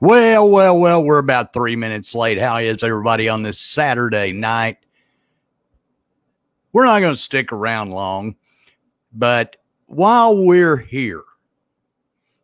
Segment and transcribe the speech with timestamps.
[0.00, 2.38] Well, well, well, we're about three minutes late.
[2.38, 4.78] How is everybody on this Saturday night?
[6.72, 8.36] We're not going to stick around long,
[9.12, 11.22] but while we're here,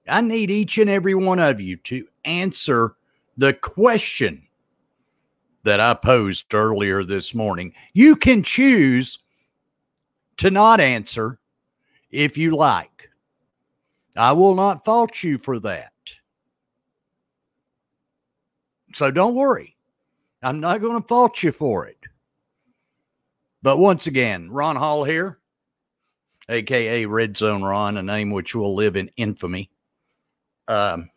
[0.06, 2.94] I need each and every one of you to answer
[3.38, 4.42] the question
[5.62, 7.72] that I posed earlier this morning.
[7.94, 9.18] You can choose
[10.36, 11.38] to not answer
[12.10, 13.08] if you like.
[14.14, 15.92] I will not fault you for that.
[18.96, 19.77] So don't worry.
[20.42, 21.98] I'm not going to fault you for it.
[23.60, 25.38] But once again, Ron Hall here,
[26.48, 29.69] aka Red Zone Ron, a name which will live in infamy.
[30.66, 31.10] Um,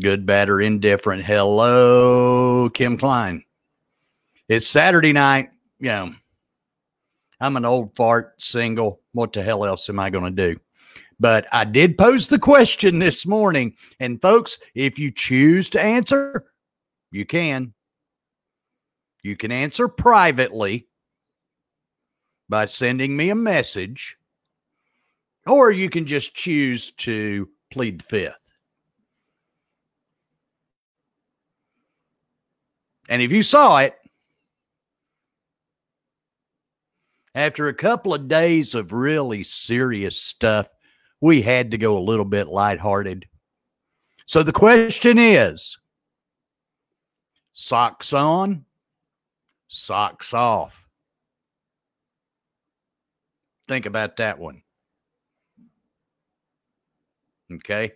[0.00, 1.24] good, bad, or indifferent.
[1.24, 3.42] Hello, Kim Klein.
[4.48, 5.50] It's Saturday night.
[5.80, 6.14] Know,
[7.40, 9.00] I'm an old fart, single.
[9.10, 10.60] What the hell else am I going to do?
[11.22, 13.76] But I did pose the question this morning.
[14.00, 16.46] And folks, if you choose to answer,
[17.12, 17.74] you can.
[19.22, 20.88] You can answer privately
[22.48, 24.16] by sending me a message,
[25.46, 28.50] or you can just choose to plead the fifth.
[33.08, 33.94] And if you saw it,
[37.36, 40.68] after a couple of days of really serious stuff,
[41.22, 43.26] we had to go a little bit lighthearted.
[44.26, 45.78] So the question is
[47.52, 48.64] socks on,
[49.68, 50.88] socks off.
[53.68, 54.62] Think about that one.
[57.52, 57.92] Okay.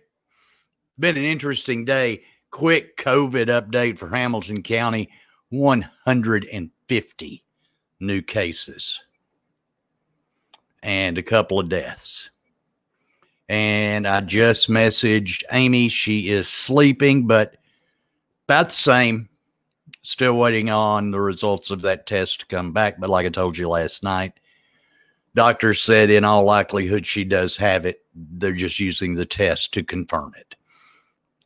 [0.97, 2.23] Been an interesting day.
[2.49, 5.09] Quick COVID update for Hamilton County
[5.49, 7.43] 150
[7.99, 9.01] new cases
[10.81, 12.29] and a couple of deaths
[13.49, 15.87] and I just messaged Amy.
[15.89, 17.55] She is sleeping, but
[18.47, 19.29] about the same.
[20.01, 22.99] Still waiting on the results of that test to come back.
[22.99, 24.33] But like I told you last night,
[25.35, 27.99] doctors said in all likelihood she does have it.
[28.15, 30.55] They're just using the test to confirm it.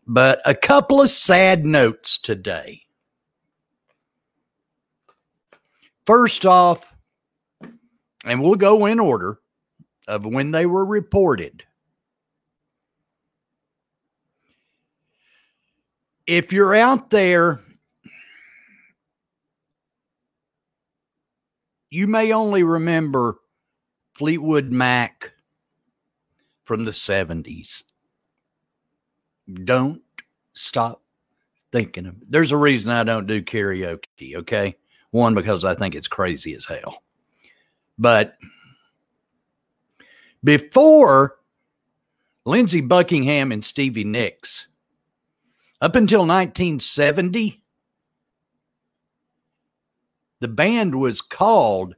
[0.05, 2.83] But a couple of sad notes today.
[6.05, 6.95] First off,
[8.25, 9.39] and we'll go in order
[10.07, 11.63] of when they were reported.
[16.31, 17.59] If you're out there,
[21.89, 23.35] you may only remember
[24.13, 25.33] Fleetwood Mac
[26.63, 27.83] from the 70s.
[29.65, 30.01] Don't
[30.53, 31.01] stop
[31.73, 32.31] thinking of it.
[32.31, 34.77] There's a reason I don't do karaoke, okay?
[35.09, 37.03] One, because I think it's crazy as hell.
[37.99, 38.37] But
[40.45, 41.39] before
[42.45, 44.67] Lindsey Buckingham and Stevie Nicks
[45.81, 47.63] up until 1970,
[50.39, 51.95] the band was called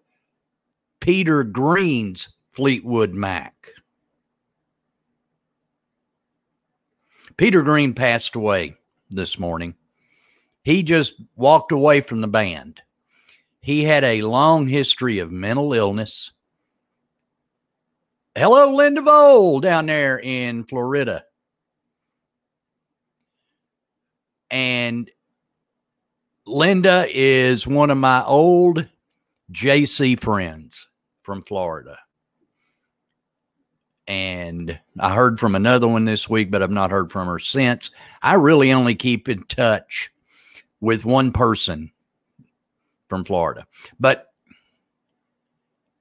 [1.01, 3.71] Peter Green's Fleetwood Mac.
[7.35, 8.77] Peter Green passed away
[9.09, 9.75] this morning.
[10.63, 12.81] He just walked away from the band.
[13.59, 16.31] He had a long history of mental illness.
[18.35, 21.25] Hello, Linda Vole down there in Florida.
[24.53, 25.09] And
[26.45, 28.87] Linda is one of my old
[29.51, 30.87] JC friends
[31.23, 31.97] from Florida.
[34.05, 37.89] And I heard from another one this week, but I've not heard from her since.
[38.21, 40.11] I really only keep in touch
[40.81, 41.91] with one person
[43.09, 43.65] from Florida.
[43.99, 44.27] But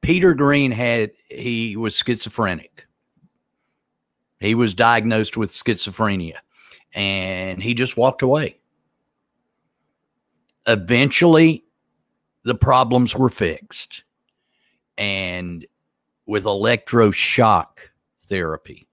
[0.02, 2.86] Peter Green had, he was schizophrenic.
[4.40, 6.36] He was diagnosed with schizophrenia
[6.94, 8.58] and he just walked away.
[10.66, 11.64] Eventually,
[12.44, 14.04] the problems were fixed.
[14.98, 15.66] And
[16.26, 17.78] with electroshock
[18.26, 18.86] therapy,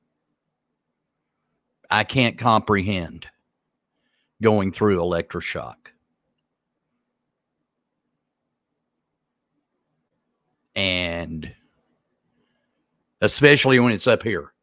[1.89, 3.27] I can't comprehend
[4.41, 5.75] going through electroshock.
[10.75, 11.53] And
[13.21, 14.53] especially when it's up here.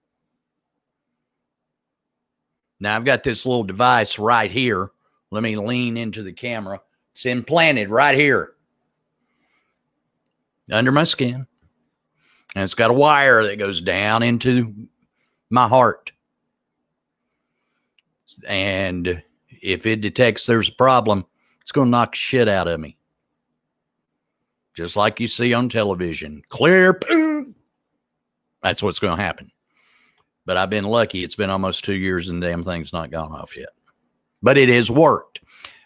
[2.81, 4.91] Now I've got this little device right here.
[5.31, 6.81] Let me lean into the camera.
[7.13, 8.53] It's implanted right here
[10.71, 11.47] under my skin.
[12.55, 14.89] And it's got a wire that goes down into
[15.51, 16.13] my heart.
[18.47, 19.23] And
[19.63, 21.25] if it detects there's a problem,
[21.61, 22.97] it's going to knock shit out of me.
[24.75, 26.43] Just like you see on television.
[26.49, 26.93] Clear.
[26.95, 27.55] Boom.
[28.63, 29.51] That's what's going to happen.
[30.47, 31.23] But I've been lucky.
[31.23, 33.71] It's been almost two years and damn thing's not gone off yet.
[34.43, 35.41] But it has worked.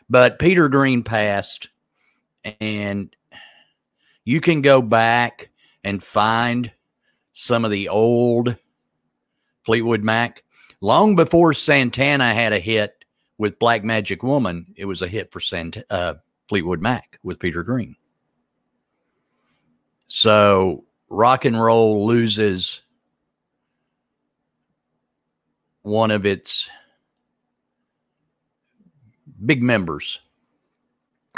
[0.09, 1.71] But Peter Green passed,
[2.61, 3.15] and
[4.25, 5.51] you can go back
[5.83, 6.71] and find
[7.33, 8.55] some of the old
[9.65, 10.43] Fleetwood Mac.
[10.81, 13.05] Long before Santana had a hit
[13.39, 16.15] with Black Magic Woman, it was a hit for Sant- uh,
[16.49, 17.97] Fleetwood Mac with Peter Green.
[20.09, 22.81] So rock and roll loses
[25.91, 26.71] one of its
[29.45, 30.21] big members.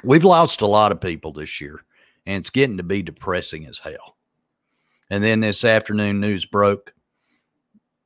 [0.04, 1.84] We've lost a lot of people this year,
[2.26, 4.16] and it's getting to be depressing as hell.
[5.08, 6.92] And then this afternoon, news broke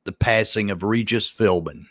[0.05, 1.87] the passing of Regis Philbin.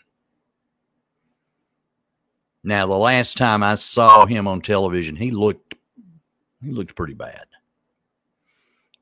[2.63, 5.75] Now, the last time I saw him on television, he looked
[6.63, 7.45] he looked pretty bad.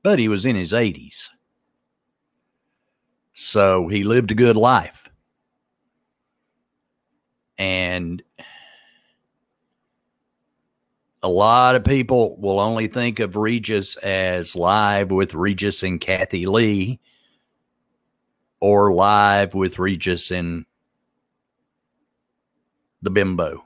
[0.03, 1.29] But he was in his 80s.
[3.33, 5.09] So he lived a good life.
[7.57, 8.21] And
[11.23, 16.45] a lot of people will only think of Regis as live with Regis and Kathie
[16.45, 16.99] Lee
[18.59, 20.65] or live with Regis and
[23.01, 23.63] the bimbo.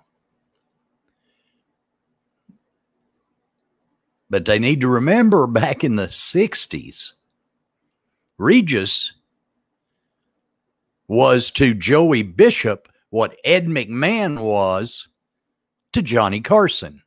[4.30, 7.14] But they need to remember back in the 60s,
[8.38, 9.14] Regis
[11.08, 15.08] was to Joey Bishop what Ed McMahon was
[15.94, 17.02] to Johnny Carson.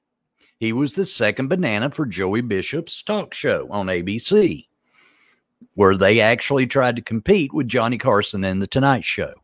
[0.59, 4.67] He was the second banana for Joey Bishop's talk show on ABC,
[5.75, 9.35] where they actually tried to compete with Johnny Carson and The Tonight Show.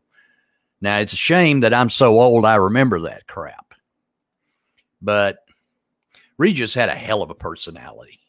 [0.81, 3.73] Now, it's a shame that I'm so old I remember that crap.
[5.01, 5.39] But
[6.37, 8.21] Regis had a hell of a personality.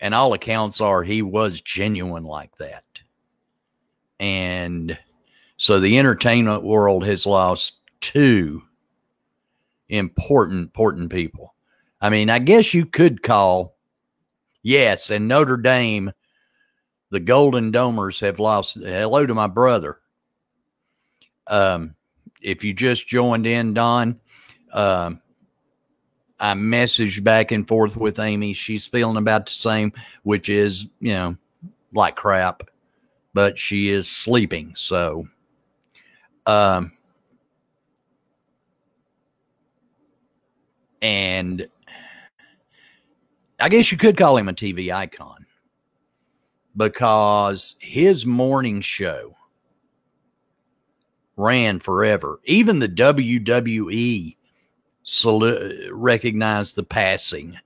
[0.00, 2.84] And all accounts are he was genuine like that.
[4.20, 4.98] And
[5.62, 8.64] so the entertainment world has lost two
[9.90, 11.54] important, important people.
[12.00, 13.76] I mean, I guess you could call,
[14.64, 16.10] yes, and Notre Dame,
[17.10, 18.74] the Golden Domers have lost.
[18.74, 20.00] Hello to my brother.
[21.46, 21.94] Um,
[22.40, 24.18] if you just joined in, Don,
[24.72, 25.20] um,
[26.40, 28.52] I messaged back and forth with Amy.
[28.52, 29.92] She's feeling about the same,
[30.24, 31.36] which is, you know,
[31.92, 32.64] like crap,
[33.32, 34.72] but she is sleeping.
[34.74, 35.28] So,
[36.46, 36.92] um,
[41.00, 41.66] and
[43.60, 45.46] I guess you could call him a TV icon
[46.76, 49.36] because his morning show
[51.36, 52.40] ran forever.
[52.44, 54.36] Even the WWE
[55.90, 57.58] recognized the passing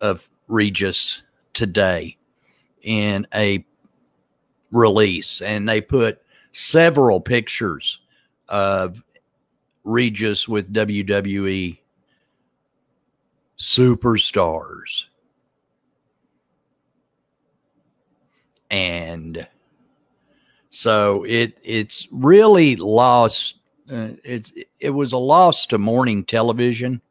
[0.00, 1.22] of Regis
[1.52, 2.16] today
[2.82, 3.64] in a
[4.70, 6.22] release, and they put
[6.52, 7.98] several pictures
[8.48, 9.02] of
[9.84, 11.78] Regis with WWE
[13.58, 15.04] superstars.
[18.70, 19.46] And
[20.68, 23.58] so it it's really lost
[23.90, 27.02] uh, it's it was a loss to morning television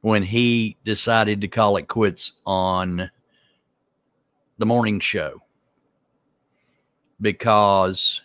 [0.00, 3.10] when he decided to call it quits on
[4.56, 5.42] the morning show
[7.20, 8.22] because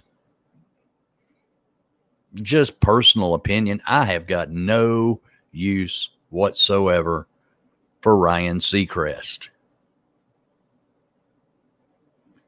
[2.35, 5.19] just personal opinion i have got no
[5.51, 7.27] use whatsoever
[8.03, 9.47] for Ryan Seacrest.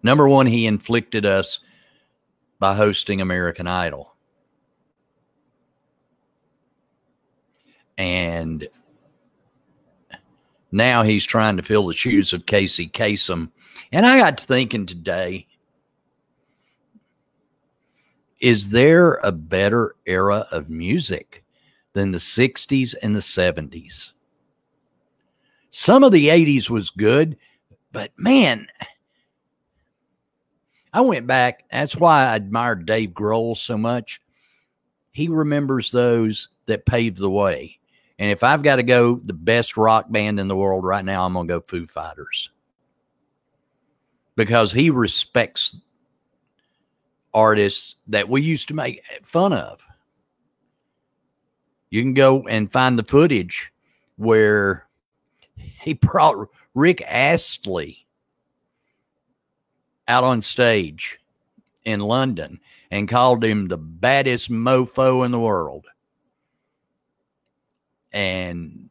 [0.04, 1.62] Number one, he inflicted us
[2.60, 4.14] by hosting American Idol.
[7.98, 8.68] And
[10.72, 13.50] now he's trying to fill the shoes of Casey Kasem.
[13.94, 15.48] And I got to thinking today
[18.46, 21.44] is there a better era of music
[21.94, 24.12] than the 60s and the 70s.
[25.72, 27.38] Some of the 80s was good,
[27.92, 28.68] but man,
[30.94, 31.64] I went back.
[31.72, 34.22] That's why I admired Dave Grohl so much.
[35.12, 37.80] He remembers those that paved the way.
[38.20, 41.26] And if I've got to go the best rock band in the world right now,
[41.26, 42.52] I'm going to go Foo Fighters.
[44.36, 45.78] Because he respects
[47.36, 49.82] artists that we used to make fun of.
[51.92, 53.72] You can go and find the footage
[54.16, 54.88] where
[55.56, 58.08] he brought Rick Astley
[60.08, 61.20] out on stage
[61.84, 65.86] in London and called him the baddest mofo in the world.
[68.14, 68.90] And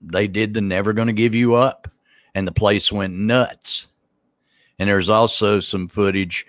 [0.00, 1.88] they did the Never Gonna Give You Up,
[2.34, 3.88] and the place went nuts.
[4.78, 6.46] And there's also some footage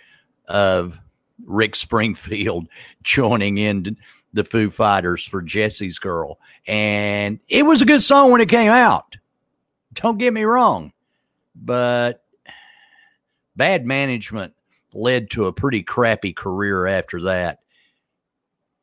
[0.48, 1.00] of
[1.45, 2.67] Rick Springfield
[3.03, 3.98] joining in
[4.33, 6.39] the Foo Fighters for Jessie's Girl.
[6.67, 9.15] And it was a good song when it came out.
[9.93, 10.93] Don't get me wrong.
[11.55, 12.24] But
[13.55, 14.53] bad management
[14.93, 17.60] led to a pretty crappy career after that.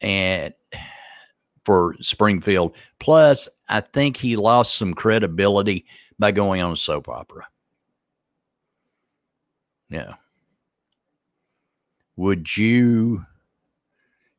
[0.01, 0.55] And
[1.69, 2.75] for Springfield.
[2.99, 5.85] Plus, I think he lost some credibility
[6.19, 7.47] by going on a soap opera.
[9.91, 10.15] Yeah.
[12.19, 13.25] Would you,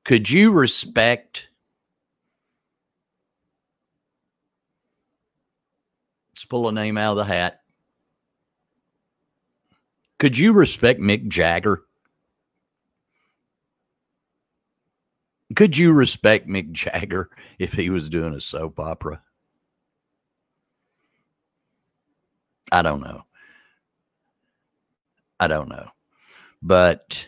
[0.03, 1.48] could you respect
[6.33, 7.62] let's pull a name out of the hat.
[10.17, 11.86] Could you respect Mick Jagger?
[15.55, 19.21] Could you respect Mick Jagger if he was doing a soap opera?
[22.74, 23.24] I don't know.
[25.39, 25.88] I don't know.
[26.62, 27.25] But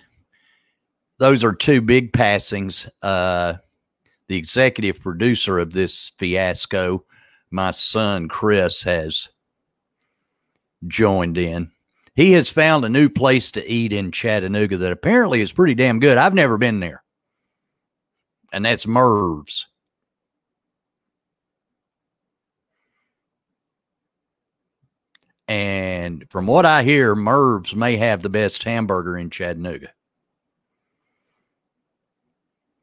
[1.21, 2.89] those are two big passings.
[3.01, 3.53] Uh,
[4.27, 7.05] the executive producer of this fiasco,
[7.51, 9.29] my son Chris, has
[10.87, 11.69] joined in.
[12.15, 15.99] He has found a new place to eat in Chattanooga that apparently is pretty damn
[15.99, 16.17] good.
[16.17, 17.03] I've never been there
[18.51, 19.67] and that's Merv's.
[25.47, 29.89] And from what I hear, Merv's may have the best hamburger in Chattanooga.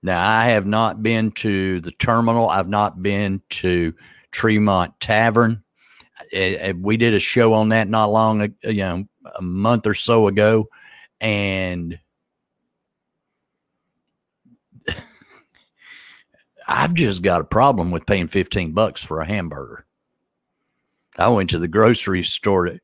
[0.03, 2.49] Now, I have not been to the terminal.
[2.49, 3.95] I've not been to
[4.31, 5.63] Tremont Tavern.
[6.33, 10.69] We did a show on that not long, you know, a month or so ago,
[11.21, 11.99] and
[16.69, 19.87] I've just got a problem with paying 15 bucks for a hamburger.
[21.17, 22.79] I went to the grocery store.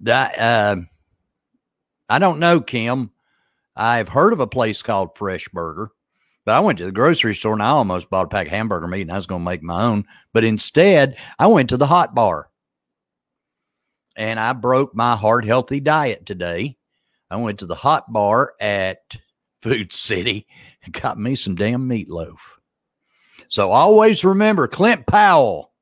[0.00, 0.76] that, uh,
[2.08, 3.10] I don't know, Kim.
[3.74, 5.90] I've heard of a place called Fresh Burger,
[6.44, 8.86] but I went to the grocery store and I almost bought a pack of hamburger
[8.86, 10.04] meat and I was going to make my own.
[10.32, 12.50] But instead, I went to the hot bar
[14.16, 16.76] and I broke my heart healthy diet today.
[17.30, 19.16] I went to the hot bar at
[19.60, 20.46] Food City
[20.84, 22.38] and got me some damn meatloaf.
[23.48, 25.72] So always remember Clint Powell,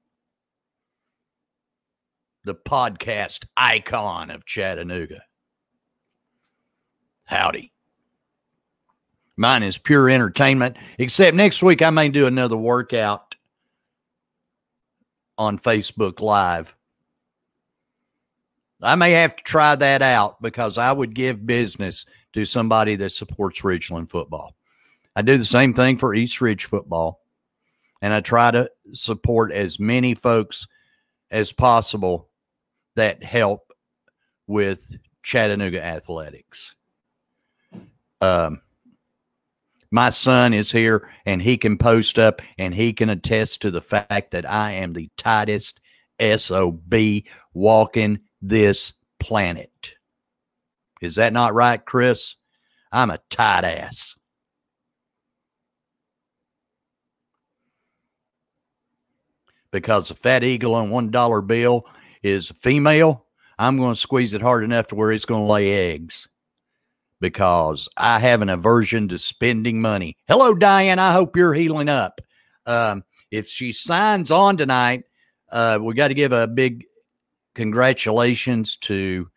[2.44, 5.22] the podcast icon of Chattanooga.
[7.24, 7.72] Howdy.
[9.40, 13.36] Mine is pure entertainment, except next week I may do another workout
[15.38, 16.76] on Facebook Live.
[18.82, 22.04] I may have to try that out because I would give business
[22.34, 24.54] to somebody that supports Ridgeland football.
[25.16, 27.22] I do the same thing for East Ridge football.
[28.02, 30.68] And I try to support as many folks
[31.30, 32.28] as possible
[32.94, 33.72] that help
[34.46, 36.74] with Chattanooga athletics.
[38.20, 38.60] Um,
[39.90, 43.80] my son is here and he can post up and he can attest to the
[43.80, 45.80] fact that I am the tightest
[46.20, 46.94] SOB
[47.54, 49.92] walking this planet.
[51.00, 52.36] Is that not right, Chris?
[52.92, 54.14] I'm a tight ass.
[59.72, 61.86] Because a fat eagle on one dollar bill
[62.22, 63.24] is female,
[63.58, 66.28] I'm going to squeeze it hard enough to where it's going to lay eggs.
[67.20, 70.16] Because I have an aversion to spending money.
[70.26, 70.98] Hello, Diane.
[70.98, 72.20] I hope you're healing up.
[72.66, 75.04] Um, if she signs on tonight,
[75.52, 76.84] uh, we got to give a big
[77.54, 79.28] congratulations to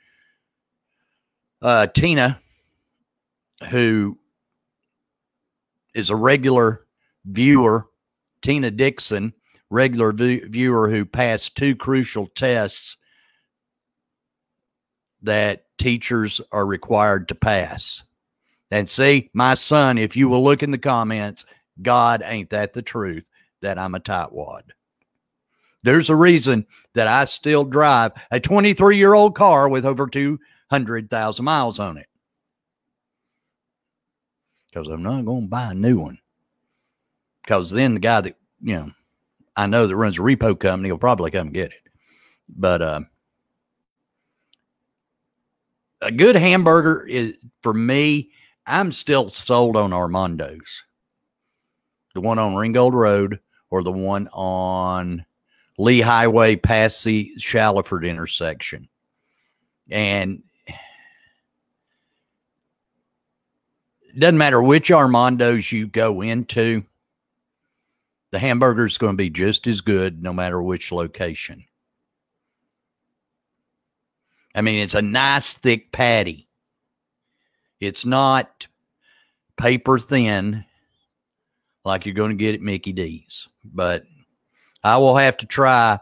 [1.61, 2.39] uh, Tina,
[3.69, 4.17] who
[5.93, 6.85] is a regular
[7.25, 7.87] viewer,
[8.41, 9.33] Tina Dixon,
[9.69, 12.97] regular v- viewer who passed two crucial tests
[15.23, 18.03] that teachers are required to pass.
[18.71, 21.45] And see, my son, if you will look in the comments,
[21.81, 23.25] God ain't that the truth
[23.61, 24.63] that I'm a tightwad.
[25.83, 31.45] There's a reason that I still drive a 23 year old car with over 200,000
[31.45, 32.07] miles on it
[34.73, 36.17] because I'm not going to buy a new one.
[37.43, 38.91] Because then the guy that, you know,
[39.55, 41.89] I know that runs a repo company will probably come get it.
[42.49, 43.01] But uh,
[46.03, 48.29] a good hamburger is for me,
[48.65, 50.83] I'm still sold on Armando's.
[52.13, 55.25] The one on Ringgold Road or the one on
[55.77, 58.87] Lee Highway past the Shallowford intersection.
[59.89, 60.43] And
[64.17, 66.83] doesn't matter which Armando's you go into,
[68.31, 71.65] the hamburger is going to be just as good no matter which location.
[74.55, 76.47] I mean, it's a nice thick patty.
[77.79, 78.67] It's not
[79.57, 80.65] paper thin
[81.85, 84.05] like you're going to get at Mickey D's, but
[84.83, 85.99] I will have to try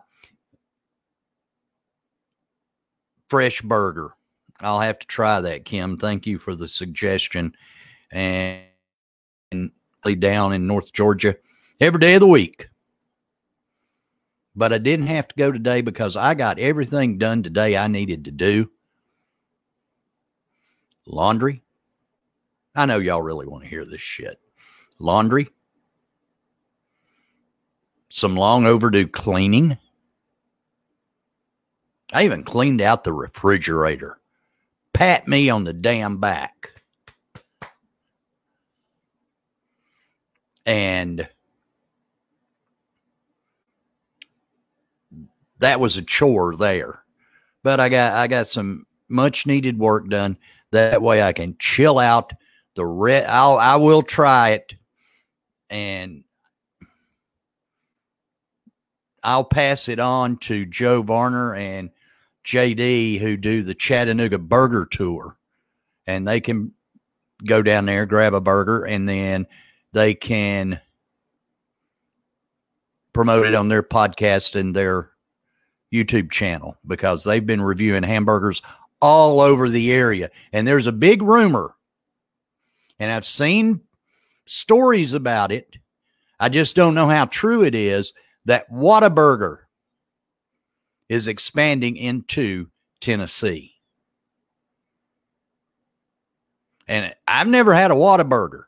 [3.27, 4.13] fresh burger.
[4.59, 5.97] I'll have to try that, Kim.
[5.97, 7.55] Thank you for the suggestion.
[8.11, 8.61] And
[10.19, 11.35] down in North Georgia
[11.79, 12.67] every day of the week.
[14.61, 18.25] But I didn't have to go today because I got everything done today I needed
[18.25, 18.69] to do.
[21.07, 21.63] Laundry.
[22.75, 24.39] I know y'all really want to hear this shit.
[24.99, 25.49] Laundry.
[28.09, 29.79] Some long overdue cleaning.
[32.13, 34.19] I even cleaned out the refrigerator.
[34.93, 36.69] Pat me on the damn back.
[40.67, 41.27] And
[45.61, 47.03] that was a chore there.
[47.63, 50.37] But I got I got some much needed work done.
[50.71, 52.33] That way I can chill out
[52.75, 54.73] the red I'll I will try it
[55.69, 56.23] and
[59.23, 61.91] I'll pass it on to Joe Varner and
[62.43, 65.37] JD who do the Chattanooga Burger Tour.
[66.07, 66.73] And they can
[67.45, 69.45] go down there, grab a burger, and then
[69.93, 70.81] they can
[73.13, 75.11] promote it on their podcast and their
[75.93, 78.61] YouTube channel because they've been reviewing hamburgers
[79.01, 80.29] all over the area.
[80.53, 81.75] And there's a big rumor,
[82.99, 83.81] and I've seen
[84.45, 85.77] stories about it.
[86.39, 88.13] I just don't know how true it is
[88.45, 89.59] that Whataburger
[91.09, 92.67] is expanding into
[92.99, 93.75] Tennessee.
[96.87, 98.63] And I've never had a Whataburger,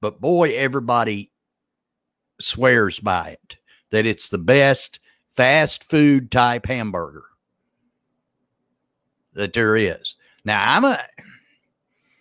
[0.00, 1.30] but boy, everybody
[2.40, 3.56] swears by it
[3.90, 4.98] that it's the best
[5.32, 7.24] fast food type hamburger
[9.34, 10.16] that there is.
[10.44, 10.98] Now, I'm a,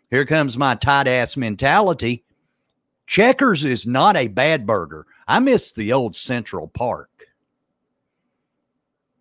[0.09, 2.23] here comes my tight ass mentality.
[3.07, 5.05] Checkers is not a bad burger.
[5.27, 7.09] I miss the old Central Park.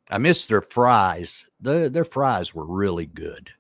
[0.09, 1.45] I miss their fries.
[1.61, 3.51] The, their fries were really good.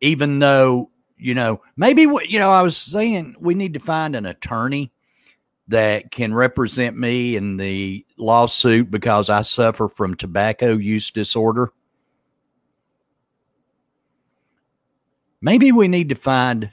[0.00, 4.14] Even though, you know, maybe what, you know, I was saying we need to find
[4.14, 4.92] an attorney
[5.68, 11.72] that can represent me in the lawsuit because I suffer from tobacco use disorder.
[15.40, 16.70] Maybe we need to find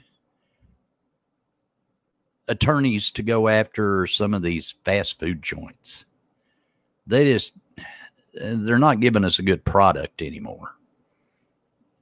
[2.48, 6.04] attorneys to go after some of these fast food joints.
[7.06, 7.54] They just
[8.34, 10.74] they're not giving us a good product anymore.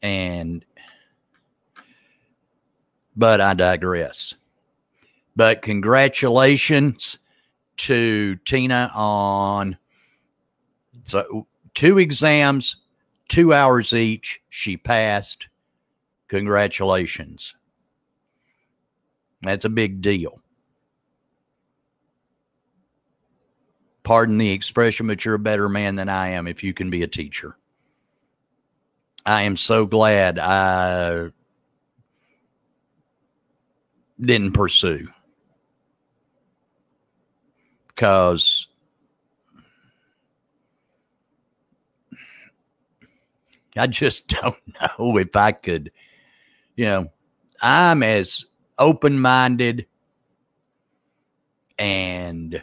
[0.02, 0.64] And
[3.16, 4.34] but I digress.
[5.34, 7.18] But congratulations
[7.78, 9.78] to Tina on
[11.04, 12.76] so two exams,
[13.28, 14.40] two hours each.
[14.50, 15.48] She passed.
[16.28, 17.54] Congratulations.
[19.42, 20.42] That's a big deal.
[24.02, 27.02] pardon the expression, but you're a better man than I am if you can be
[27.02, 27.56] a teacher.
[29.24, 31.30] I am so glad I
[34.20, 35.08] didn't pursue
[38.02, 38.66] because
[43.76, 45.92] I just don't know if I could,
[46.74, 47.12] you know,
[47.62, 48.44] I'm as
[48.76, 49.86] open minded
[51.78, 52.60] and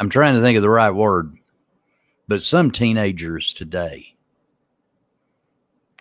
[0.00, 1.36] I'm trying to think of the right word,
[2.28, 4.14] but some teenagers today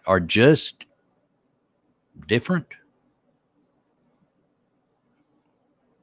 [0.06, 0.86] are just
[2.26, 2.68] different.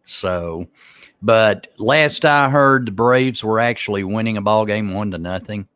[0.05, 0.67] So,
[1.23, 5.67] but last I heard, the Braves were actually winning a ball game one to nothing.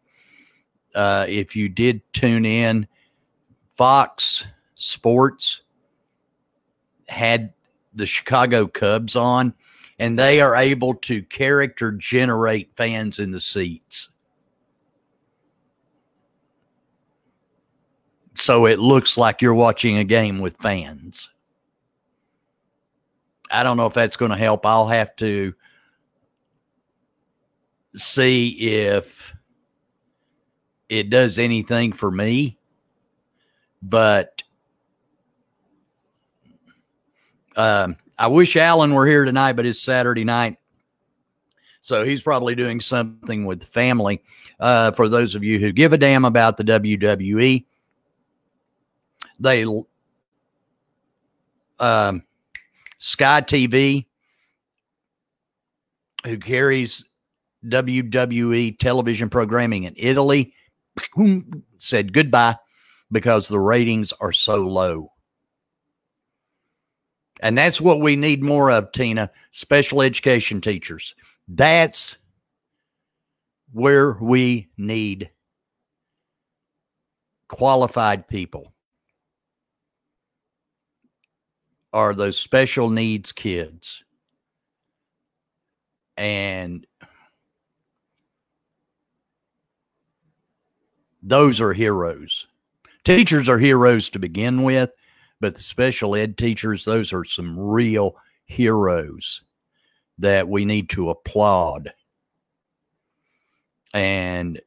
[0.95, 2.87] Uh, if you did tune in,
[3.77, 5.63] Fox Sports
[7.09, 7.53] had
[7.95, 9.55] the Chicago Cubs on
[9.99, 14.11] and they are able to character generate fans in the seats.
[18.37, 21.31] So it looks like you're watching a game with fans.
[23.51, 24.67] I don't know if that's going to help.
[24.67, 25.55] I'll have to
[27.95, 29.35] see if
[30.89, 32.59] it does anything for me.
[33.83, 34.43] But
[37.57, 40.57] um, I wish Alan were here tonight, but it's Saturday night.
[41.81, 44.23] So he's probably doing something with family.
[44.61, 47.65] Uh, for those of you who give a damn about the WWE,
[49.41, 49.65] they
[51.79, 52.23] um,
[52.99, 54.07] Sky TV,
[56.25, 57.05] who carries
[57.65, 60.55] WWE television programming in Italy
[61.79, 62.57] said goodbye
[63.11, 65.13] because the ratings are so low.
[67.41, 71.15] And that's what we need more of, Tina special education teachers.
[71.47, 72.17] That's
[73.73, 75.31] where we need
[77.49, 78.73] qualified people
[81.93, 84.03] are those special needs kids.
[86.17, 86.87] And
[91.23, 92.47] those are heroes.
[93.05, 94.91] Teachers are heroes to begin with,
[95.41, 99.43] but the special ed teachers, those are some real heroes
[100.19, 101.93] that we need to applaud.
[103.95, 104.61] And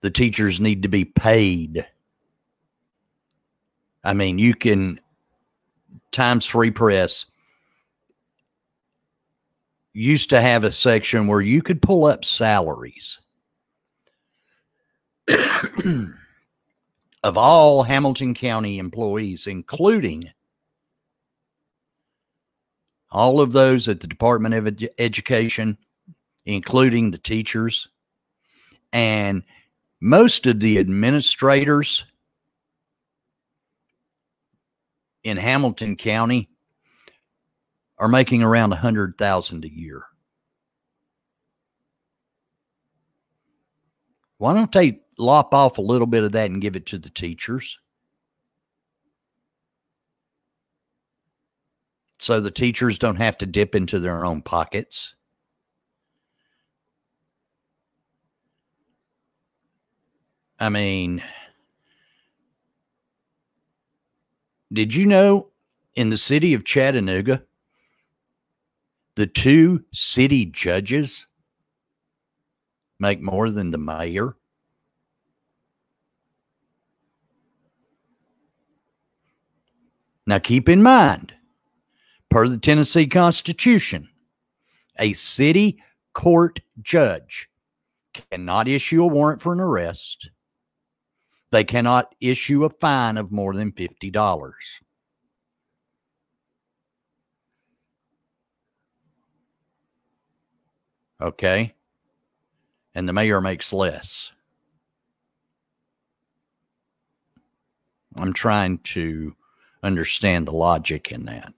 [0.00, 1.86] the teachers need to be paid.
[4.02, 5.00] I mean, you can,
[6.12, 7.26] Times Free Press.
[9.92, 13.20] Used to have a section where you could pull up salaries
[17.24, 20.30] of all Hamilton County employees, including
[23.10, 25.76] all of those at the Department of Ed- Education,
[26.46, 27.88] including the teachers,
[28.92, 29.42] and
[30.00, 32.04] most of the administrators
[35.22, 36.48] in Hamilton County
[37.98, 40.04] are making around a hundred thousand a year.
[44.38, 47.10] Why don't they lop off a little bit of that and give it to the
[47.10, 47.78] teachers?
[52.18, 55.14] So the teachers don't have to dip into their own pockets.
[60.58, 61.22] I mean,
[64.72, 65.48] did you know
[65.94, 67.42] in the city of Chattanooga,
[69.16, 71.26] the two city judges
[72.98, 74.36] make more than the mayor?
[80.26, 81.34] Now, keep in mind,
[82.28, 84.08] per the Tennessee Constitution,
[84.96, 87.48] a city court judge
[88.12, 90.30] cannot issue a warrant for an arrest.
[91.50, 94.54] They cannot issue a fine of more than $50.
[101.20, 101.74] Okay.
[102.94, 104.32] And the mayor makes less.
[108.16, 109.34] I'm trying to
[109.82, 111.54] understand the logic in that.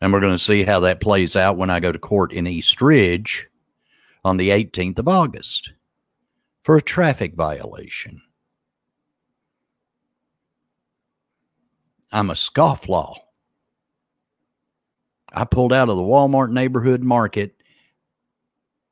[0.00, 2.46] And we're going to see how that plays out when I go to court in
[2.46, 3.50] East Ridge
[4.24, 5.72] on the 18th of August
[6.62, 8.20] for a traffic violation.
[12.12, 13.16] I'm a scofflaw.
[15.32, 17.54] I pulled out of the Walmart neighborhood market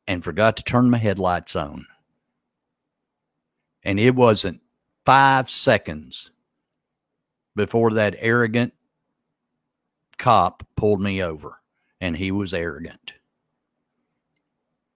[0.07, 1.87] and forgot to turn my headlights on.
[3.83, 4.61] And it wasn't
[5.05, 6.31] five seconds
[7.57, 8.73] before that arrogant
[10.17, 11.61] cop pulled me over,
[12.01, 13.15] and he was arrogant.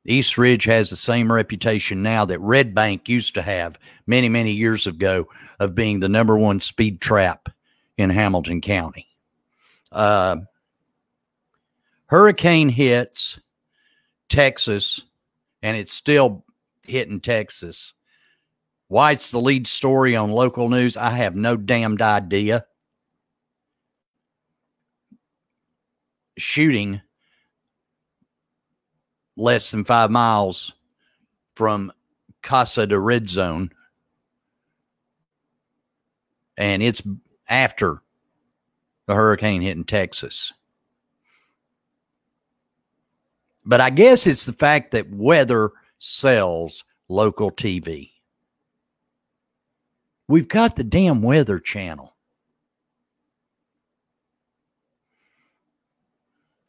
[0.05, 4.53] East Ridge has the same reputation now that Red Bank used to have many, many
[4.53, 5.29] years ago
[5.61, 7.49] of being the number one speed trap
[7.97, 9.07] in Hamilton County.
[9.93, 10.38] Uh,
[12.07, 13.38] hurricane hits
[14.29, 15.03] Texas,
[15.62, 16.45] and it's still
[16.85, 17.95] hitting Texas.
[18.88, 22.67] Why it's the lead story on local news, I have no damned idea.
[26.37, 27.03] Shooting
[29.37, 30.73] less than five miles
[31.55, 31.92] from
[32.42, 33.71] Casa de Red Zone.
[36.57, 37.03] And it's
[37.49, 38.03] after
[39.07, 40.53] the hurricane hitting Texas.
[43.64, 48.11] But I guess it's the fact that weather sells local TV.
[50.29, 52.12] We've got the damn weather channel.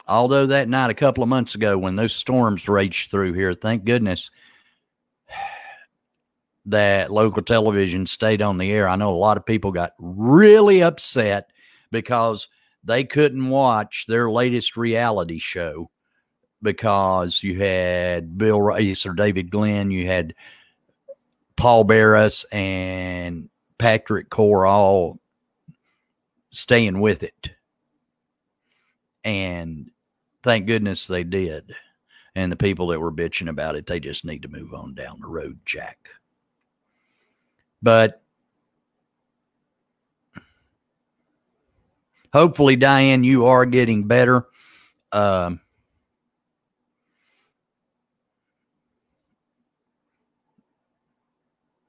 [0.08, 3.86] Although that night a couple of months ago when those storms raged through here, thank
[3.86, 4.32] goodness
[6.66, 8.88] that local television stayed on the air.
[8.88, 11.52] I know a lot of people got really upset
[11.92, 12.50] because
[12.84, 15.90] they couldn't watch their latest reality show
[16.62, 20.34] because you had Bill Rice or David Glenn, you had
[21.56, 25.20] Paul Barys and Patrick Core all
[26.52, 27.52] staying with it.
[29.24, 29.92] And
[30.44, 31.74] thank goodness they did.
[32.36, 35.20] And the people that were bitching about it, they just need to move on down
[35.22, 36.10] the road, Jack.
[37.82, 38.22] But
[42.32, 44.48] hopefully, Diane, you are getting better.
[45.12, 45.62] Um,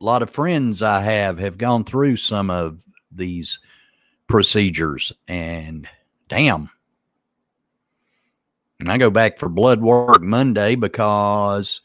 [0.00, 2.78] a lot of friends I have have gone through some of
[3.10, 3.58] these
[4.26, 5.88] procedures, and
[6.28, 6.68] damn.
[8.84, 11.80] And I go back for blood work Monday because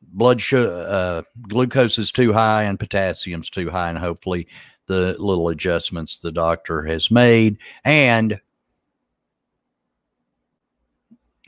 [0.00, 4.48] blood sh- uh, glucose is too high and potassium's too high, and hopefully
[4.86, 8.40] the little adjustments the doctor has made and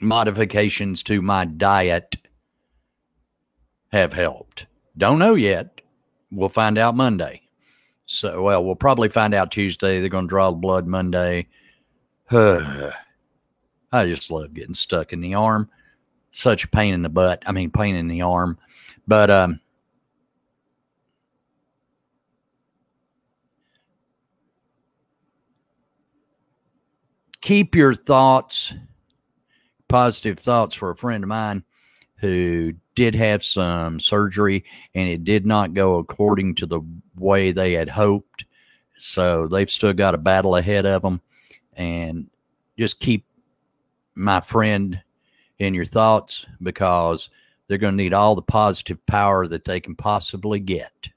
[0.03, 2.19] modifications to my diet
[3.91, 4.67] have helped.
[4.99, 5.81] Don't know yet.
[6.31, 7.41] We'll find out Monday.
[8.05, 10.01] So, well, we'll probably find out Tuesday.
[10.01, 11.47] They're going to draw the blood Monday.
[13.91, 15.71] I just love getting stuck in the arm.
[16.31, 17.43] Such a pain in the butt.
[17.47, 18.59] I mean, pain in the arm.
[19.07, 19.61] But um,
[27.41, 28.75] keep your thoughts,
[29.89, 31.65] positive thoughts for a friend of mine
[32.17, 36.81] who did have some surgery and it did not go according to the
[37.17, 38.45] way they had hoped.
[38.99, 41.21] So they've still got a battle ahead of them.
[41.75, 42.29] And
[42.77, 43.25] just keep
[44.19, 45.01] my friend
[45.59, 47.31] in your thoughts because
[47.67, 51.09] they're going to need all the positive power that they can possibly get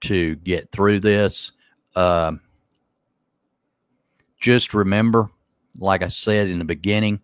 [0.00, 1.52] to get through this.
[1.94, 2.40] Um,
[4.38, 5.30] just remember,
[5.78, 7.20] like I said in the beginning,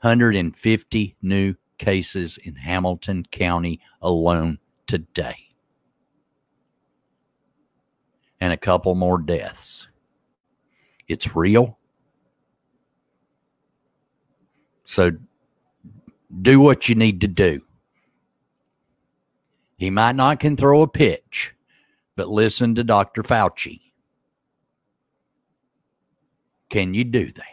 [0.00, 5.36] 150 new cases in Hamilton County alone today,
[8.40, 9.88] and a couple more deaths.
[11.08, 11.78] It's real.
[14.84, 15.12] So
[16.42, 17.60] do what you need to do.
[19.76, 21.54] He might not can throw a pitch,
[22.16, 23.22] but listen to Dr.
[23.22, 23.80] Fauci.
[26.70, 27.44] Can you do that?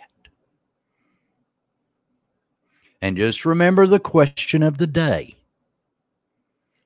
[3.02, 5.36] And just remember the question of the day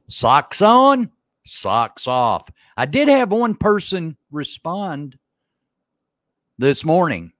[0.07, 1.11] socks on,
[1.45, 2.49] socks off.
[2.77, 5.17] I did have one person respond
[6.57, 7.33] this morning.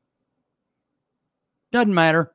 [1.71, 2.34] Doesn't matter.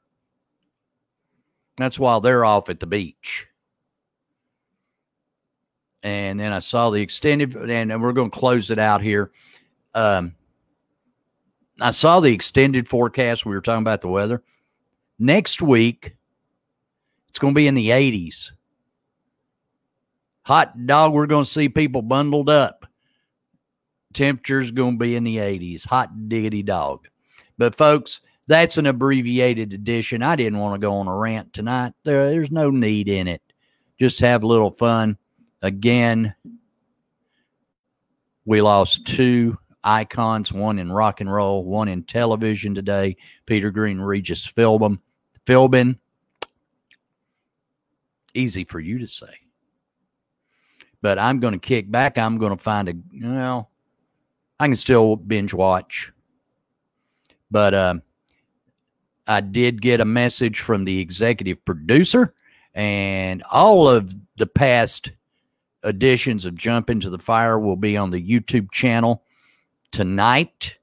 [1.80, 3.46] That's while they're off at the beach.
[6.02, 9.32] And then I saw the extended, and we're going to close it out here.
[9.94, 10.34] Um,
[11.80, 13.44] I saw the extended forecast.
[13.44, 14.42] We were talking about the weather.
[15.18, 16.16] Next week,
[17.28, 18.52] it's going to be in the 80s.
[20.42, 22.86] Hot dog, we're going to see people bundled up.
[24.12, 25.86] Temperature's going to be in the 80s.
[25.86, 27.06] Hot diggity dog.
[27.58, 30.22] But, folks, that's an abbreviated edition.
[30.22, 31.92] I didn't want to go on a rant tonight.
[32.04, 33.42] There, there's no need in it.
[33.98, 35.18] Just have a little fun.
[35.62, 36.34] Again,
[38.44, 43.16] we lost two icons, one in rock and roll, one in television today.
[43.46, 44.98] Peter Green, Regis Philbin.
[45.46, 45.98] Philbin.
[48.34, 49.26] Easy for you to say.
[51.02, 52.18] But I'm going to kick back.
[52.18, 53.68] I'm going to find a, know,
[54.58, 56.12] I can still binge watch.
[57.50, 57.94] But uh,
[59.30, 62.34] I did get a message from the executive producer,
[62.74, 65.12] and all of the past
[65.84, 69.22] editions of Jump into the Fire will be on the YouTube channel
[69.92, 70.74] tonight,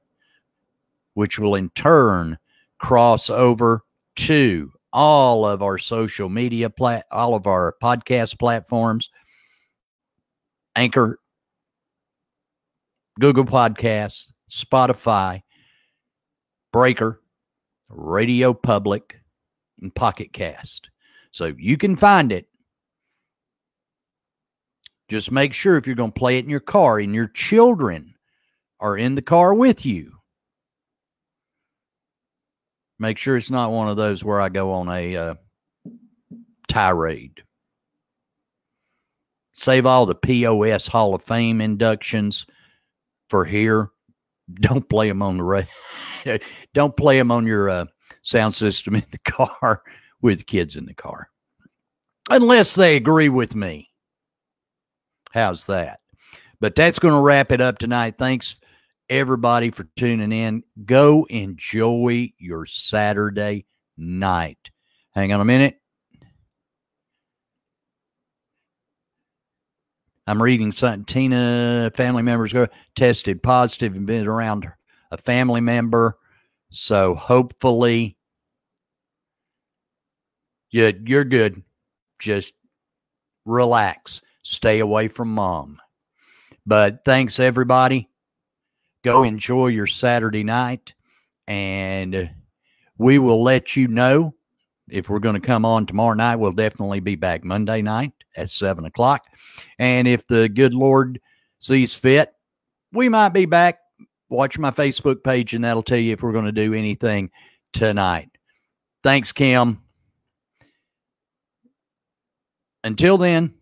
[1.13, 2.37] which will in turn
[2.77, 3.83] cross over
[4.15, 9.09] to all of our social media plat all of our podcast platforms
[10.77, 11.19] anchor
[13.19, 15.41] google podcasts spotify
[16.71, 17.21] breaker
[17.89, 19.19] radio public
[19.81, 20.89] and pocket cast
[21.31, 22.47] so you can find it
[25.09, 28.15] just make sure if you're going to play it in your car and your children
[28.79, 30.13] are in the car with you.
[32.99, 35.35] Make sure it's not one of those where I go on a uh,
[36.67, 37.43] tirade.
[39.53, 42.45] Save all the POS Hall of Fame inductions
[43.29, 43.89] for here.
[44.55, 45.69] Don't play them on the radio.
[46.77, 47.85] Don't play them on your uh,
[48.21, 49.81] sound system in the car
[50.21, 51.27] with kids in the car,
[52.29, 53.89] unless they agree with me.
[55.31, 56.01] How's that?
[56.61, 58.19] But that's going to wrap it up tonight.
[58.19, 58.57] Thanks
[59.09, 60.61] everybody for tuning in.
[60.85, 63.65] Go enjoy your Saturday
[63.97, 64.69] night.
[65.15, 65.79] Hang on a minute.
[70.27, 71.05] I'm reading something.
[71.05, 74.71] Tina, family members go tested positive and been around
[75.09, 76.19] a family member.
[76.79, 78.17] So hopefully,
[80.69, 81.63] you, you're good.
[82.19, 82.53] Just
[83.45, 84.21] relax.
[84.43, 85.79] Stay away from mom.
[86.67, 88.09] But thanks, everybody.
[89.03, 90.93] Go enjoy your Saturday night,
[91.47, 92.29] and
[92.99, 94.35] we will let you know
[94.87, 96.35] if we're going to come on tomorrow night.
[96.35, 99.23] We'll definitely be back Monday night at seven o'clock.
[99.79, 101.19] And if the good Lord
[101.57, 102.31] sees fit,
[102.93, 103.79] we might be back.
[104.29, 107.31] Watch my Facebook page, and that'll tell you if we're going to do anything
[107.73, 108.29] tonight.
[109.03, 109.81] Thanks, Kim.
[112.83, 113.53] Until then,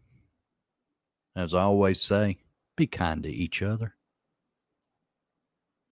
[1.36, 2.38] as I always say,
[2.76, 3.95] be kind to each other.